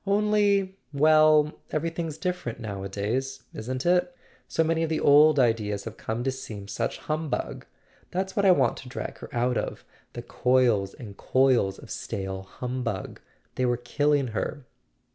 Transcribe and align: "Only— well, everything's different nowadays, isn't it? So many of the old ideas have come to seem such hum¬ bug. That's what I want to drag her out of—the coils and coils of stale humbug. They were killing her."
"Only— 0.07 0.77
well, 0.91 1.53
everything's 1.69 2.17
different 2.17 2.59
nowadays, 2.59 3.43
isn't 3.53 3.85
it? 3.85 4.11
So 4.47 4.63
many 4.63 4.81
of 4.81 4.89
the 4.89 4.99
old 4.99 5.37
ideas 5.39 5.83
have 5.83 5.95
come 5.97 6.23
to 6.23 6.31
seem 6.31 6.67
such 6.67 7.01
hum¬ 7.01 7.29
bug. 7.29 7.67
That's 8.09 8.35
what 8.35 8.43
I 8.43 8.49
want 8.51 8.77
to 8.77 8.89
drag 8.89 9.19
her 9.19 9.29
out 9.31 9.57
of—the 9.57 10.23
coils 10.23 10.95
and 10.95 11.15
coils 11.17 11.77
of 11.77 11.91
stale 11.91 12.41
humbug. 12.41 13.21
They 13.53 13.65
were 13.67 13.77
killing 13.77 14.29
her." 14.29 14.65